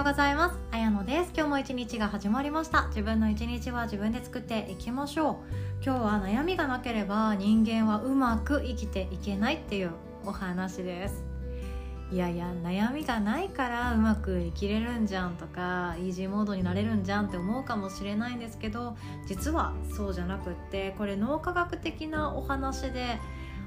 [0.00, 0.58] ようございます。
[0.70, 1.32] あやのです。
[1.34, 2.86] 今日も一日が始まりました。
[2.86, 5.36] 自分の一日は自分で作っていきましょう。
[5.84, 9.90] 今日は悩みがなければ人間はうまく生きていけないっていう
[10.24, 11.22] お話です。
[12.10, 23.20] いやいや悩みがないからうまく生きれるんじゃんとかイージーモードになれるんじゃんって思うかもしれないんですけど実はそうじゃなくってこれ脳科学的なお話で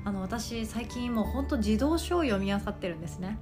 [0.06, 3.38] あの私最近もうほんと児童書を読み漁ってるんですね。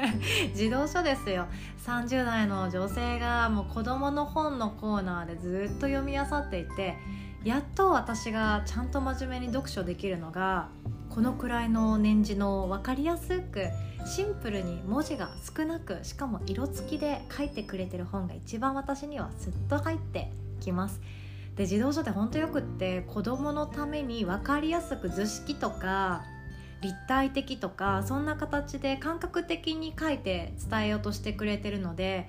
[0.54, 1.46] 児童書ですよ。
[1.86, 6.96] 30代の女性がもう子供の本のコーナーでずっと読み漁っていて
[7.44, 10.68] やっと私がちゃんと真面目に読書できるのが
[11.08, 13.66] このくらいの年次の分かりやすく
[14.06, 21.00] シンプルに文字が少なくしかも色付きで書いてくれてる本が一番私にはスッと入ってきます
[21.56, 26.24] で自動書ってほんとよくって子どものために分かりやすく図式とか
[26.80, 32.28] 立体的とかそんな形で感覚的に書いて伝えようとしてくれてるので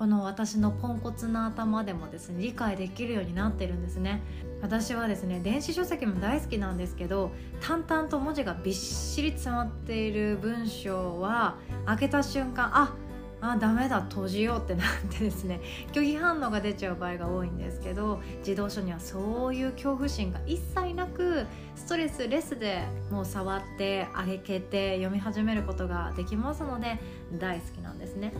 [0.00, 4.22] この私のポンコツな頭でもですね理解できるようになってるんですね。
[4.62, 12.94] 私はですね電子書籍も大好きなんですけど淡々と文字がびっしり詰まっている文章は開けた瞬間あ
[13.42, 15.60] あダメだ閉じようってなってですね
[15.92, 26.98] 拒否反応が出ちゃう場合が多いんですけど児童書にはそういう恐怖心が一切なくストレスレスでもう触ってあげけて読み始めることができますので
[27.38, 28.32] 大好きなんですね。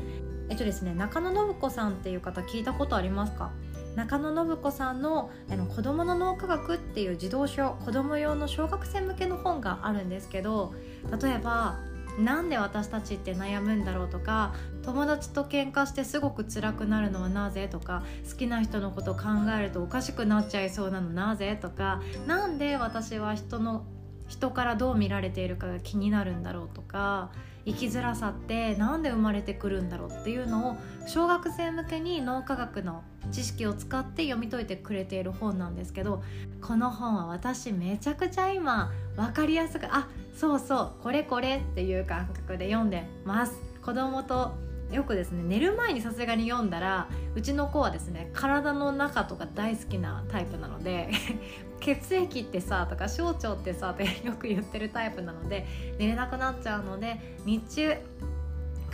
[0.50, 3.50] えっとですね中野信子さんっていう方聞いたことありますか？
[3.96, 10.72] 中野信子さんの「あの子どもの脳科学」っていう児童書子ども用の小学生向けの本があるんですけど
[11.20, 11.76] 例えば
[12.20, 19.22] なんで私たちって悩むんだろうとか友達と喧嘩してすごく辛くなるのはなぜとか好きな人のこと考
[19.58, 23.84] えるとおかしくなっちゃいそうなのなぜとかなんで私は人の
[24.28, 27.30] 人からどう見られているかが気になるんだろうとか
[27.66, 30.76] 生きづらさって何で生まれてくるんだろうっていうのを
[31.06, 36.22] 小学生向けに脳科学の知識を使って読み解いてくれている本なんですけど
[36.62, 40.08] この本は私めちゃくちゃ今分かりやすくあ
[40.40, 43.60] そうそうこれこれっていう感覚で読んでます。
[43.84, 44.52] 子供と
[44.90, 51.10] よくですね寝る前にさすがに読んだらうちの子はですね体の中とか大好きなタイプなので
[51.80, 55.66] 血液ってさとか小腸ってさってよく言ってるタイプなので
[55.98, 57.92] 寝れなくなっちゃうので日中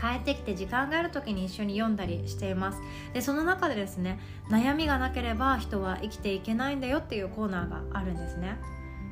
[0.01, 2.81] 帰ってきて時間がある時に一緒に読んだりしています。
[3.15, 4.19] でその中でですね
[4.51, 8.59] 悩みがなければ人は生きていけないんだよっていうコーナーがあるんですね。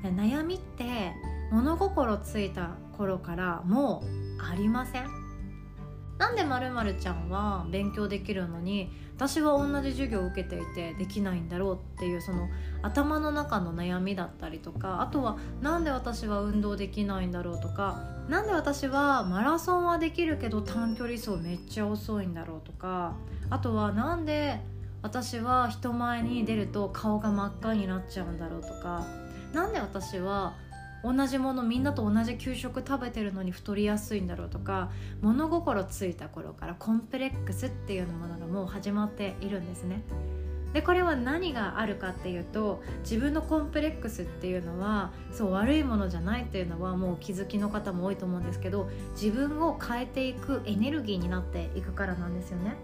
[0.03, 1.15] 悩みって
[1.51, 4.03] 物心ついた頃からも
[4.39, 5.25] うありません。
[6.19, 12.49] なんでまるちゃんは勉強できるのに私は同じ授業を受けていてできないんだろうっていうその
[12.83, 23.17] 頭の中の悩みだったりとかあとは何で私は運動できないんだろうとか何で私はマラソンはできるけど短距離走めっちゃ遅いんだろうとか
[23.51, 24.61] あとは何で
[25.03, 29.07] 私は人前に出ると顔が真っ赤になっちゃうんだろうとか
[29.53, 30.55] 何で私は
[31.05, 40.03] 同じものみんなと同じ給食食べてるのに太りやすいんだろうとか物心ついた頃からコンプレックスっていうものがもう始まっているんですね。
[40.73, 52.75] でこれは何があるかっていうと自分のコンプレックスっていうのはそう悪いものじゃないっていうのはもう気づきの方も多いと思うんですけど自分を変えていくエネルギーになっていくからなんですよね。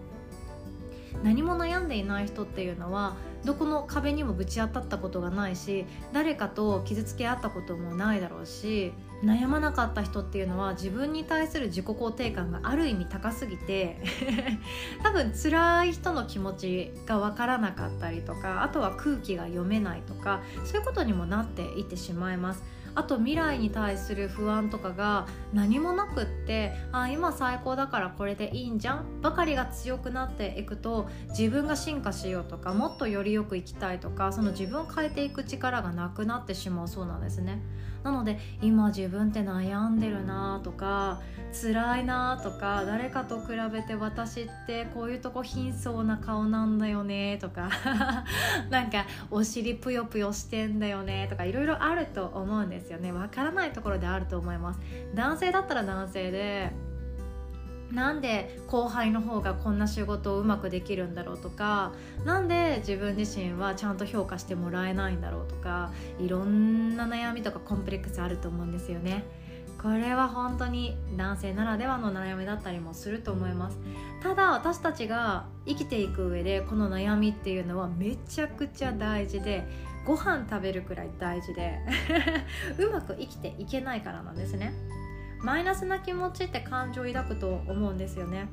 [1.23, 14.01] 何も悩んでいない人っていうのはどこの壁にもぶち当たったことがないし誰かと傷つけ合ったこともないだろうし悩まなかった人っていうのは自分に対する自己肯定感がある意味高すぎて
[15.03, 22.63] 多分辛い人の気持ちが分からなかったりとかあとは空気が読めないとかそういうことにもなっていってしまいます。
[22.95, 37.61] あと未来に対する不安とかが何もなくってあ今最高だからこれでいいんじゃんばかりが強くなっていくと自分が進化しようとかもっとよりよく生きたいとかその自分を変えていく力がなくなってしまうそうなんですね。
[38.03, 41.21] なので今自分って悩んでるなとか
[41.53, 47.69] 辛いなとか誰かと比べて私ってこういうとこ貧相な顔なんだよねとか
[48.71, 53.11] なんかお尻ぷよぷよしてんだよねとかいろいろあると思うんですですよね。
[53.11, 54.79] わからないところであると思います。
[55.15, 56.71] 男性だったら男性で
[57.91, 61.91] なんで後輩の方がこんな仕事をうまくできるんだろうとか
[62.23, 69.23] 何で自分自身はちゃんと評価してもらえないんだろうとかいろんな悩みとかコンプレックスあると思うんですよね。
[69.81, 73.79] これは本当に男性ならではの悩みだったりもすると思います。
[74.21, 79.67] ただ私たちが生きていく上でこの悩みっていうのはめちゃくちゃ大事で
[80.05, 81.79] ご飯食べるくらい大事で
[82.79, 84.73] うまく生きていけないからなんですね。
[85.41, 88.47] マイナスな気持ちって感情を抱くと思うんですよね。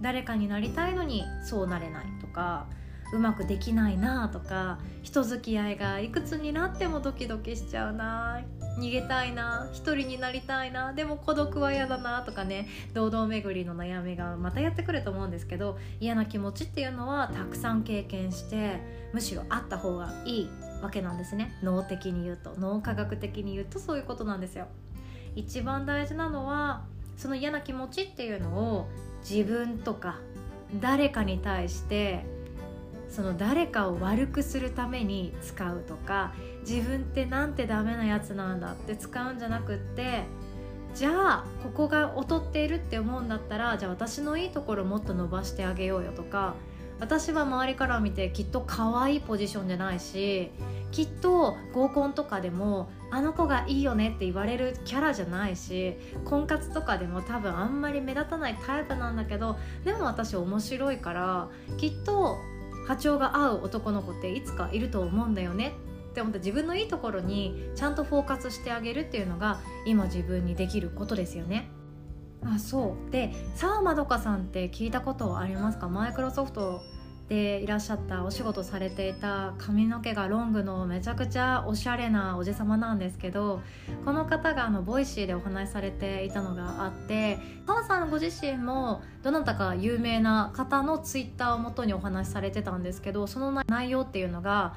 [0.00, 2.66] 誰かになりたいのにそうなれないとか
[3.12, 8.40] うまくできないなとか人付き合いがいくつになってもドキドキしちゃうな
[8.78, 18.80] 逃げたいな一人になりたいなでも孤独は嫌だなとかね堂々巡りの悩みがまたやってくると思うんですけど嫌な気持ちっていうのはたくさん経験して
[19.12, 20.63] むしろあった方がいい。
[20.82, 21.56] わけなんですね。
[21.62, 22.54] 脳的に言うと。
[22.58, 24.66] 脳科学的に言うとそういうことなんですよ。
[25.36, 26.84] 一番大事なのは
[27.16, 28.88] その嫌な気持ちっていうのを
[29.28, 30.18] 自分とか
[30.80, 32.24] 誰かに対して
[33.08, 36.32] その誰かを悪くするために使うとか
[36.68, 40.24] 自分ってなんてダメなやつなんだって使うんじゃなくって
[40.94, 46.54] じゃあここが劣っているって思うんだったらじゃあ私のいいところもっと伸ばしてあげようよとか
[47.04, 50.50] 私は周りから見てきっと可愛いポジションじゃないし
[50.90, 62.38] きっと合コンとかでもあの子がいいよねって言われるキャラじゃないし婚活とかでも多分あんまり目立たないタイプなんだけどでも私面白いからきっと
[62.86, 65.74] 波長が合う男の子っていつかいると思うんだよね
[66.10, 71.68] って思って自分のいいところにちゃんとフォーカスしてあげるっていうのが今自分にできることですよね。
[72.46, 75.88] あそうで澤まどかさんって聞いたことありますか？
[75.88, 76.82] マイクロソフト
[77.28, 83.62] でいらっしゃったお仕事されていた髪の毛がロングのめちゃくちゃおしゃれなおじさまなんですけど
[84.04, 94.74] この方があの Voicy でお話しされていたのがあって澤さんご自身もどなたか有名な方のツイッターをもとにお話しされてたんですけどその内容っていうのが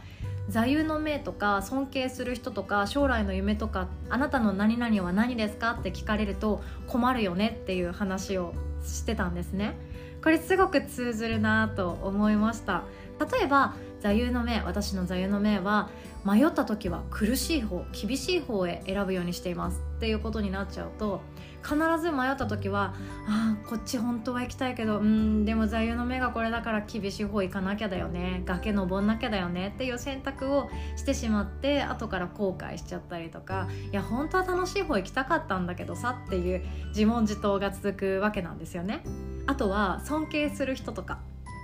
[0.47, 8.53] 座右の銘とか尊敬する人とか将来の夢とかあなたの何々は何ですかって聞かれると困るよねっていう話を
[8.85, 9.75] してたんですね。
[10.23, 12.83] これすごく通ずるなと思いました。
[13.19, 15.89] 例えば座右の銘私の座右の銘は
[16.27, 21.21] 迷った時は苦しい方厳しい方へ選ぶようにしていますっていうことになっちゃうと
[21.63, 22.93] 必ず迷った時は
[23.29, 39.01] あこっち本当は行きたいけどうんでも座右の銘がこれだから厳しい方行かなきゃだよね崖登んなきゃだよねっていう選択をしてしまって後から後悔しちゃったりとかいや本当は楽しい方行きたかったんだけどさっていう自問自答が続くわけなんですよね。
[39.45, 41.19] あとは尊敬する人とか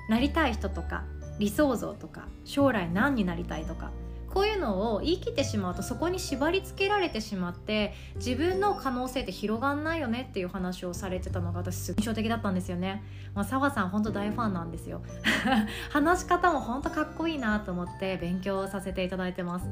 [0.09, 1.03] なりたい人とか
[1.37, 3.91] 理想像とか将来何になりたいとか
[4.33, 13.03] こういうのを言い切ってしまうとそこに縛り付けられてしまって自分の可能性って広がんないよねっていう話をされてたのが私すごい印象的だったんですよね。
[13.35, 15.03] まあ、澤さん本当大ファンなんですよ。
[15.91, 19.69] 話し方も本当かっこいいなと思って勉強させていただいてます。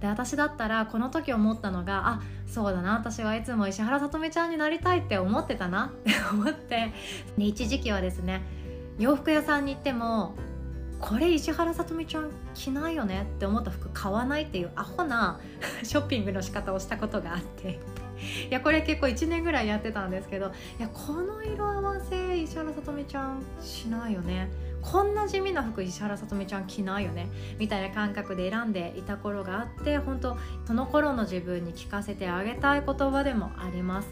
[0.00, 6.92] で私だったらこの時思ったのがあそうだな私はいつも石原さとみちゃんになりたいって思ってたなって思って
[7.36, 8.42] 一時期はですね
[9.00, 10.34] 洋服屋さんに行っても
[11.00, 15.38] これ石原さとみちゃん着ないよねって思った服買わないっていうアホな
[15.82, 17.78] ショッピングの仕方をしたことがあって。
[18.50, 24.50] いやこれ結構1年ぐらいやってたんですけどいやこの色合わせ石原さとみちゃんしないよね。
[24.80, 27.28] こんな地味な服石原さとみちゃん着ないよね。
[27.58, 30.36] みたいな感覚で選んでいた頃があって本当
[30.66, 34.08] その頃の自分に聞かせてあげたい言葉でもあります。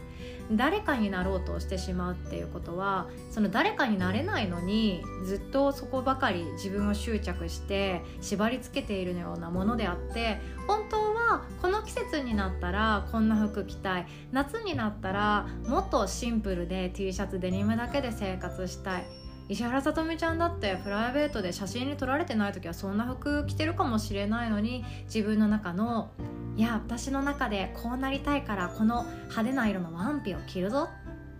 [0.51, 14.07] 誰かになろうとしてしまうっていうことはその誰かになれないのにずっとそこばかり自分を執着して縛りつけているようなものであって本当はこの季節になったらこんな服着たい。
[14.31, 19.26] 夏になったらもっとシンプルで T シャツデニムだけで生活したい。
[19.49, 26.11] 石原さとみちゃんだってプライベートで写真に撮られてない時はそんな服着てるかもしれないのに自分の中の
[26.57, 30.89] いや私の中でこうなりたいからこの派手な色のワンピを着るぞ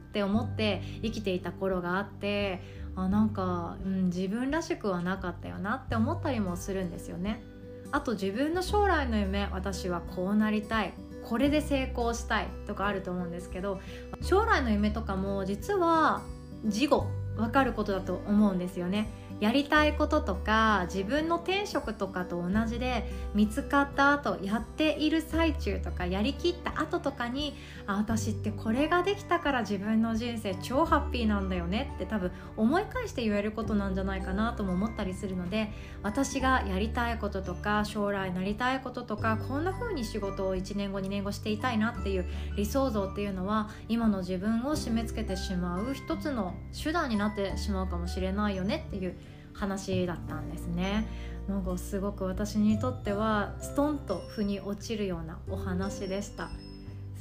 [0.09, 2.61] って思って生きていた頃があって
[2.95, 7.43] あなんか、うん、自分らしくはなかったよなって思ったりもするんですよね。
[7.91, 13.79] あと自分の将来の夢私はこうなりたいこれで成功したいとかあると思うんですけど
[14.21, 16.21] 将来の夢とかも実は
[16.65, 17.07] 事後
[17.38, 19.10] 分かることだと思うんですよね。
[19.39, 42.25] やりたいこととか自分の転職とかと同じで見つかった後やっている最中とかやりきった後とかにあ私ってこれができたから自分の人生超ハッピーなんだよねって多分思い返して言えることなんじゃないかなとも思ったりするので私がやりたいこととか将来なりたいこととかこんな風に仕事を1年後2年後していたいなっていう
[42.56, 49.15] 理想像っていうのは今の自分を締め付けてしまう一つの手段になってしまうかもしれないよねっていう
[49.57, 51.05] 話だったんですね。
[51.47, 56.49] なんかすごく私にとってはストンと腑に落ちるようなお話でした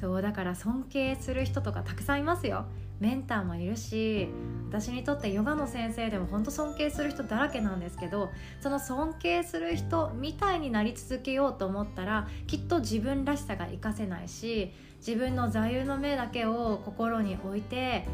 [0.01, 2.67] そうだから尊敬する人とかたくさんいますよ
[2.99, 4.29] メンターもいるし
[4.69, 18.07] 私にとってヨガの先生でも本当尊敬する人だらけなんですけどその尊敬する人みたいになり続けようと思ったらきっと自分らしさが活かせないし自分の座右の銘だけを心に置いて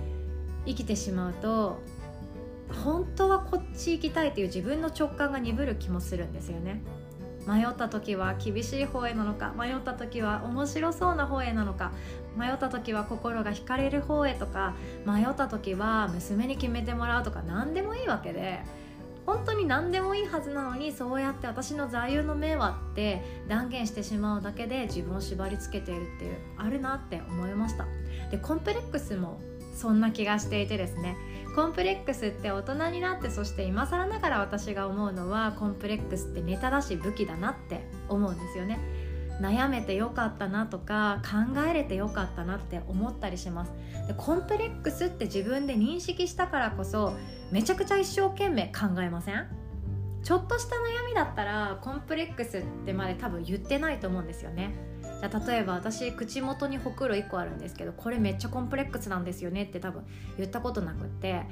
[0.67, 1.81] 生きてしまうと
[2.85, 6.83] 本当はこっち行きたいっていう自分の直感が鈍る気もするんですよね。
[7.47, 11.91] 迷った時は厳しい方へなのか迷った時は面白そうな方へなのか
[12.37, 14.75] 迷った時は心が惹かれる方へとか
[15.05, 18.61] 迷った時は娘に決めてもらうとか何でもいいわけで
[19.27, 27.87] 本当に何でもいいはずなのにそうやって私の座右の銘はって断言してしまうだけで自分を縛りつけているっていうあるなって思いました。
[28.31, 29.41] でコンプレックスも
[29.75, 31.17] そんな気がしていてですね
[31.55, 38.79] コンプレックスって大人になってそして今更ながら私が思うのはコンプレックスってネタだし武器だなって思うんですよね。
[39.41, 43.73] 悩めてよかったなとか考えれてよかったなって思ったりします。
[44.07, 47.15] でコンプレックスって自分で認識したからこそ
[47.51, 49.49] めちゃくちゃ一生懸命考えません？
[50.23, 54.75] ちょっとした悩みだったらコンプレックスってまで多分言ってないと思うんですよね。
[55.23, 60.03] じゃ例えば私口元にほくろ1個あるんですけどこれめっちゃコンプレックスなんですよねって多分
[60.37, 61.43] 言ったことなくって。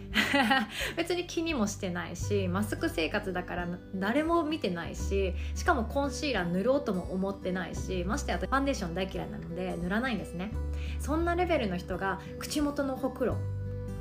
[0.97, 10.53] 別に気にもしてないしマスク生活だから誰も見てないししかもコンシーラー塗ろうとも思ってないしましてやファンデーション大嫌いなので塗らないんですね。
[10.99, 13.37] そんなレベルの人が口元のほくろ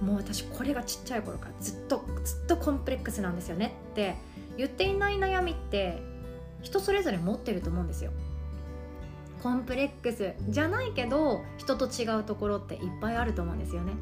[0.01, 4.15] もう私これがちっちゃい頃からずっとずっとコンプレックスなんですよねって
[4.57, 6.01] 言っていない悩みって
[6.61, 8.11] 人それぞれ持ってると思うんですよ。
[9.41, 13.93] コンプレックスじゃないけど人と違うところっていっぱいあると思うんですよね。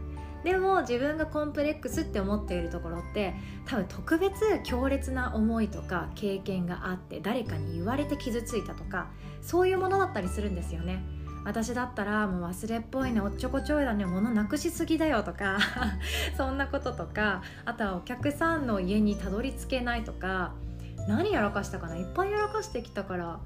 [0.43, 3.33] でも自分がコンプレックスって思っているところって
[3.65, 9.09] 多分特別強烈な思いとか経験があって誰かに言われて傷ついたとか
[9.41, 11.03] そういうものだったりするんですよね。
[11.43, 15.57] 私だったらもう忘れっぽいねおっちょこちょいだね物なくしすぎだよとか
[16.35, 20.51] そんなこととかあとはお客さんの家にたどり着けないとか
[21.07, 23.39] 何やらかしたかないっぱいやらかしてきたから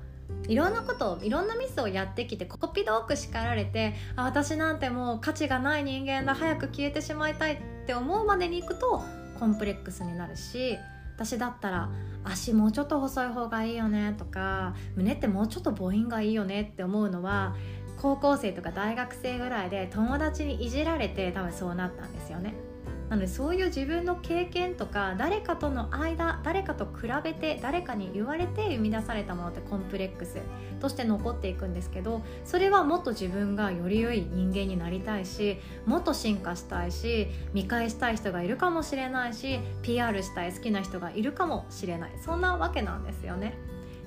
[0.47, 9.03] いろんなこといろんなミスをやってきてこピドーク叱られてあ私なんてもう価値がない人間だ早く消えてしまいたいって思うまでに行くと
[9.39, 10.77] コンプレックスになるし
[11.15, 11.89] 私だったら
[12.23, 17.55] 足もうちょっと細い方がいいよねとか胸ってもうちょっと母音がいいよねって思うのは
[18.01, 22.70] 高校生とか大学生ぐらいで友達にいじられて多分そうなったんですよね。
[23.11, 30.37] なのでそういう自分の経験とか誰かとの間誰かと比べて誰かに言われて生み出されたものってコンプレックス
[30.79, 43.57] として残っていくんですけどそれはもっと自分がより良い人間になりたいしもっと進化したいし見返したい人がいるかもしれないし PR したい好きな人がいるかもしれないそんなわけなんですよね。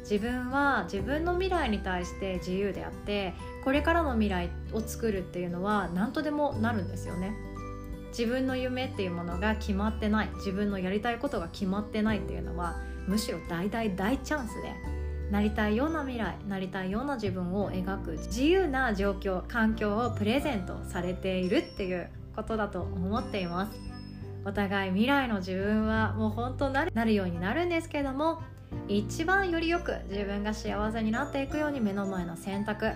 [0.00, 3.32] 自分は自分の未来に対して自由であって
[3.64, 7.53] これからの未来を作るっていうのは何とでもなるんですよね。
[8.16, 12.76] 自分の夢っていうものが決まってない自分のやりたいことが決まってないっていうのは
[13.08, 14.72] むしろ大大大チャンスで
[15.32, 23.78] なりたいような未来なりたいような自分を描く自由な状況環境をプレゼントされているっていうことだと思っています。
[24.44, 28.42] お互い未来の自分はもう本当なるなるようになるんですけども
[28.88, 32.92] 一番よりよく自分が幸せになっていくように目の前の選択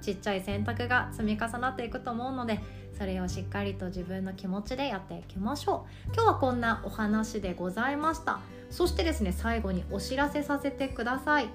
[0.00, 2.60] ちっちゃい選択が積み重なっていくと思うので
[2.96, 6.12] それをしっかりと自分の気持ちでやっていきましょう。
[6.14, 8.40] 今日はこんなお話でございました。
[8.70, 11.48] そしてですね最後にお知らせさせてください。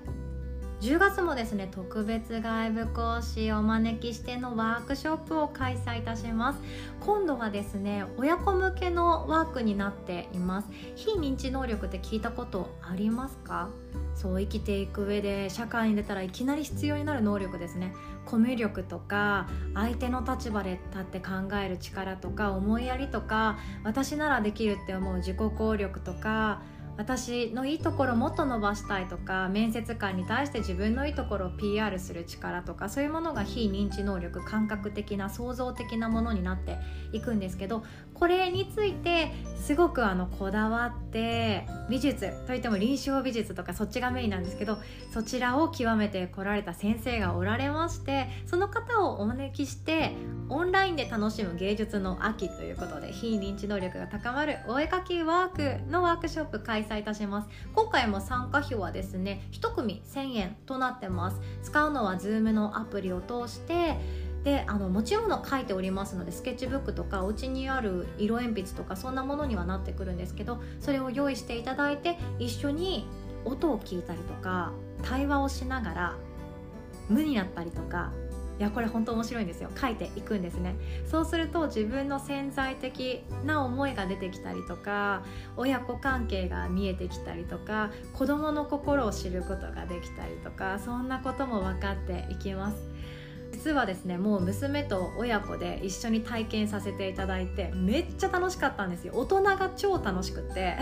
[0.81, 6.59] 10月もですね特別外部講師をお招きしてのワークショップを開催いたします。
[6.99, 10.67] 今度はですね親子向けのワークになっています。
[10.95, 13.69] 非認知能力って聞いたことありますか？
[14.15, 17.93] そう生きていく上で社会に出たらいきなり必要になる能力ですね。
[18.25, 26.61] コミュ力とか相手の立場で立って考える力とか思いやりとか私ならできるって思う自己効力とか
[26.95, 36.77] 私のいいところもっと伸ばしたいとか面接官に対して自分のいいところを PR する力とかそういうものが非認知能力感覚的な創造的なものになって
[37.11, 37.83] いくんですけど
[38.13, 44.77] これについてすごくあのこだわって美術といっても臨床美術とかそっちがメインなんですけど
[45.11, 50.11] そちらを極めてこられた先生がおられましてその方をお招きして
[50.49, 57.47] オンラインで楽しむ芸術の秋ということで非認知能力が高まるお絵かきワークのワークショップ開開催いたします。
[57.73, 61.39] 今回も参加費はですね1組1000円となってます。
[61.63, 63.97] 使うのは Zoom のアプリを通して
[64.43, 73.07] であの持ち物書いておりますのでスケッチブックとかお家にある色鉛筆とかそんなものにはなってくるんですけどそれを用意していただいて一緒に
[73.45, 76.15] 音を聞いたりとか対話をしながら
[77.09, 78.11] 無になったりとか
[78.59, 79.69] いやこれ本当面白いんですよ。
[79.79, 80.75] 書いていくんですね。
[81.05, 85.23] そうすると自分の潜在的な思いが出てきたりとか
[85.57, 92.92] 親子関係が見えてきたりとか子どもの心を知ることができたりとかそんなことも分かっていきます。
[93.53, 99.13] 実はですねもう娘と親子で一緒に体験させていただいてめっちゃ楽しかったんですよ。
[99.15, 100.77] 大人が超楽しくて。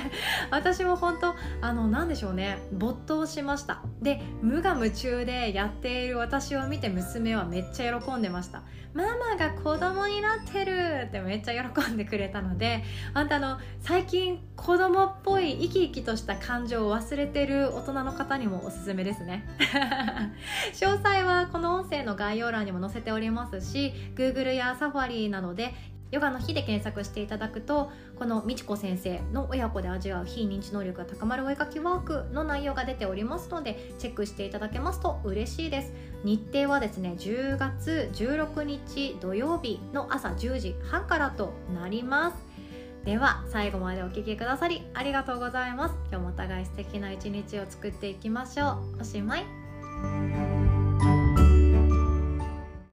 [0.50, 2.58] 私も本当あの何でしょうね。
[2.72, 3.82] 没頭しました。
[4.00, 8.62] で無我夢中でやっている私を見て娘はめっちゃ喜んでました。
[8.94, 19.44] ママが子供になってるってめっちゃ喜んでくれたのであんたの最近子供っぽい生き生きとした感情を忘れてる大人の方にもおすすめですね。
[20.74, 25.74] 詳細はこの音声の概要欄にも載せておりますし Google や Safari などで
[26.10, 35.92] ヨガの日で検索していただくとこの美智子先生の親子で味わう非認知能力が高まるお絵かきワークの内容が出ておりますのでチェックしていただけますと嬉しいです。
[36.22, 42.36] 日程はですね10月16日土曜日の朝10時半からとなります。
[43.04, 45.96] では最後までお聴きくださりありがとうございます。
[46.10, 49.00] 今日もお互い素敵な一日を作っていきましょう。
[49.00, 50.53] おしまい。